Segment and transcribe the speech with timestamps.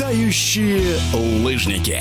[0.00, 2.00] Тающие лыжники.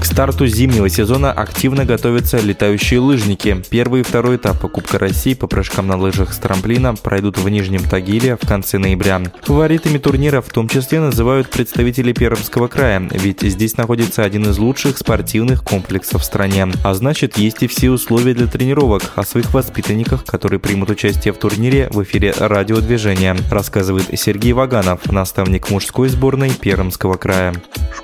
[0.00, 3.62] К старту зимнего сезона активно готовятся летающие лыжники.
[3.68, 7.82] Первый и второй этапы Кубка России по прыжкам на лыжах с трамплина пройдут в Нижнем
[7.82, 9.20] Тагиле в конце ноября.
[9.42, 14.96] Фаворитами турнира в том числе называют представители Пермского края, ведь здесь находится один из лучших
[14.96, 16.66] спортивных комплексов в стране.
[16.82, 19.02] А значит, есть и все условия для тренировок.
[19.16, 25.68] О своих воспитанниках, которые примут участие в турнире в эфире радиодвижения, рассказывает Сергей Ваганов, наставник
[25.68, 27.54] мужской сборной Пермского края.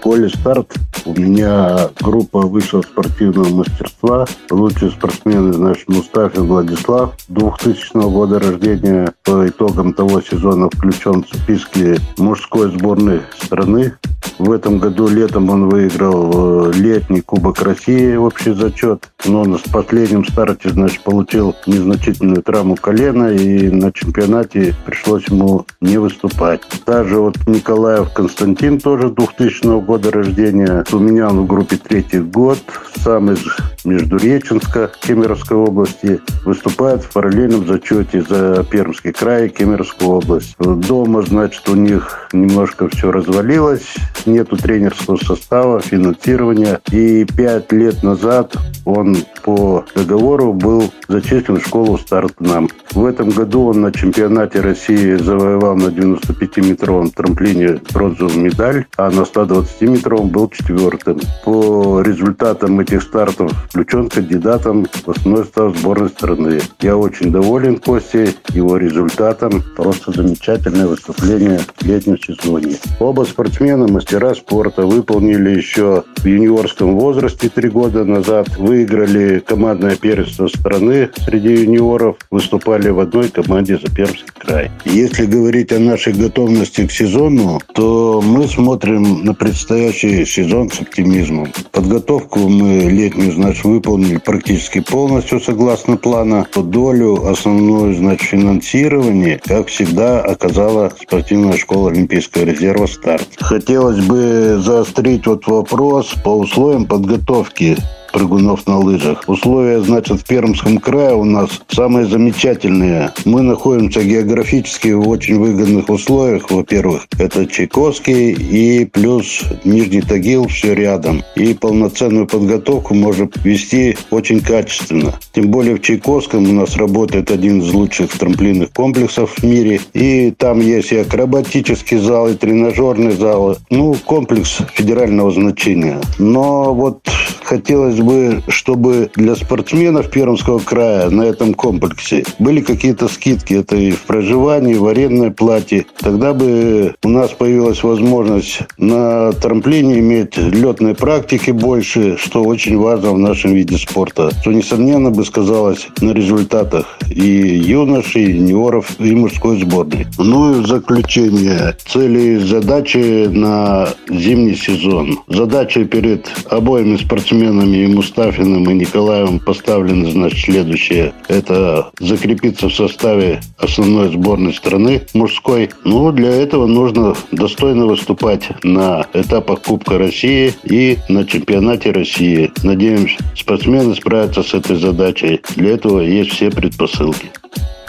[0.07, 0.73] Школе «Старт»
[1.05, 4.25] у меня группа высшего спортивного мастерства.
[4.53, 9.13] Лучшие спортсмены, значит, Мустафин Владислав, 2000 года рождения.
[9.25, 13.95] По итогам того сезона включен в списки мужской сборной страны.
[14.39, 19.09] В этом году летом он выиграл э, летний Кубок России, общий зачет.
[19.25, 25.97] Но на последнем старте, значит, получил незначительную травму колена, и на чемпионате пришлось ему не
[25.97, 26.61] выступать.
[26.85, 30.85] Также вот Николаев Константин, тоже 2000 года рождения.
[30.93, 32.59] У меня он в группе третий год,
[33.03, 33.41] сам из
[33.87, 36.21] Междуреченска Кемеровской области.
[36.45, 40.57] Выступает в параллельном зачете за Пермский край и Кемеровскую область.
[40.59, 43.95] Дома, значит, у них немножко все развалилось
[44.27, 46.81] нету тренерского состава, финансирования.
[46.91, 52.69] И пять лет назад он по договору был зачислен в школу «Старт нам».
[52.93, 59.21] В этом году он на чемпионате России завоевал на 95-метровом трамплине бронзовую медаль, а на
[59.21, 61.21] 120-метровом был четвертым.
[61.45, 66.61] По результатам этих стартов включен кандидатом в основной состав сборной страны.
[66.81, 69.63] Я очень доволен Костей, его результатом.
[69.77, 72.77] Просто замечательное выступление в летнем сезоне.
[73.01, 78.57] Оба спортсмена, мастера спорта, выполнили еще в юниорском возрасте три года назад.
[78.57, 82.17] Выиграли командное первенство страны среди юниоров.
[82.31, 84.71] Выступали в одной команде за Пермский край.
[84.87, 91.53] Если говорить о нашей готовности к сезону, то мы смотрим на предстоящий сезон с оптимизмом.
[91.73, 96.47] Подготовку мы летнюю, значит, выполнили практически полностью согласно плана.
[96.55, 103.29] Долю основную, значит, финансирование, как всегда, оказала спортивная школа Олимпийского резерва «Старт».
[103.39, 107.77] Хотелось бы заострить вот вопрос по условиям подготовки
[108.17, 109.25] прыгунов на лыжах.
[109.27, 113.13] Условия, значит, в Пермском крае у нас самые замечательные.
[113.27, 116.51] Мы находимся географически в очень выгодных условиях.
[116.51, 121.23] Во-первых, это Чайковский и плюс Нижний Тагил, все рядом.
[121.35, 125.13] И полноценную подготовку можно вести очень качественно.
[125.35, 129.83] Тем более в Чайковском у нас работает один из лучших трамплинных комплексов в мире.
[129.93, 133.59] И там есть и акробатический зал, и тренажерный зал.
[133.69, 136.01] Ну, комплекс федерального значения.
[136.19, 137.07] Но вот
[137.47, 143.55] хотелось бы, чтобы для спортсменов Пермского края на этом комплексе были какие-то скидки.
[143.55, 145.87] Это и в проживании, и в арендной плате.
[145.99, 153.13] Тогда бы у нас появилась возможность на трамплине иметь летной практики больше, что очень важно
[153.13, 154.31] в нашем виде спорта.
[154.41, 160.07] Что, несомненно, бы сказалось на результатах и юношей, и юниоров, и мужской сборной.
[160.19, 161.77] Ну и в заключение.
[161.87, 165.21] Цели и задачи на зимний сезон.
[165.29, 171.13] Задача перед обоими спортсменами спортсменами и Мустафиным, и Николаевым поставлены, значит, следующее.
[171.29, 175.71] Это закрепиться в составе основной сборной страны мужской.
[175.85, 182.51] Ну, для этого нужно достойно выступать на этапах Кубка России и на чемпионате России.
[182.63, 185.41] Надеемся, спортсмены справятся с этой задачей.
[185.57, 187.31] Для этого есть все предпосылки.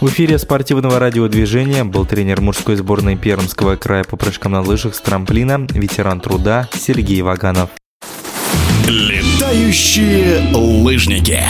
[0.01, 5.01] В эфире спортивного радиодвижения был тренер мужской сборной Пермского края по прыжкам на лыжах с
[5.01, 7.69] трамплина, ветеран труда Сергей Ваганов.
[8.87, 11.41] Летающие лыжники.